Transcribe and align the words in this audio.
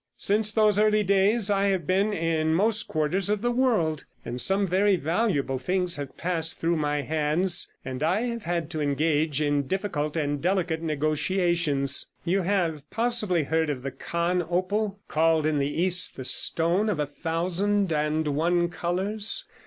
Since 0.17 0.51
those 0.51 0.79
early 0.79 1.03
days 1.03 1.51
I 1.51 1.65
have 1.67 1.85
been 1.85 2.11
in 2.11 2.55
most 2.55 2.87
quarters 2.87 3.29
of 3.29 3.43
the 3.43 3.51
world, 3.51 4.03
and 4.25 4.41
some 4.41 4.65
very 4.65 4.95
valuable 4.95 5.59
things 5.59 5.95
have 5.97 6.17
passed 6.17 6.57
through 6.59 6.77
my 6.77 7.03
hands, 7.03 7.71
and 7.85 8.01
I 8.01 8.21
have 8.21 8.41
had 8.41 8.71
to 8.71 8.81
engage 8.81 9.43
in 9.43 9.67
difficult 9.67 10.17
and 10.17 10.41
delicate 10.41 10.81
negotiations. 10.81 12.07
You 12.25 12.41
have 12.41 12.77
I 12.77 12.81
possibly 12.89 13.43
heard 13.43 13.69
of 13.69 13.83
the 13.83 13.91
Khan 13.91 14.43
opal 14.49 14.97
called 15.07 15.45
in 15.45 15.59
the 15.59 15.69
East 15.83 16.15
"The 16.15 16.25
Stone 16.25 16.89
of 16.89 16.99
a 16.99 17.05
Thousand 17.05 17.93
and 17.93 18.29
One 18.29 18.69
Colours"? 18.69 19.45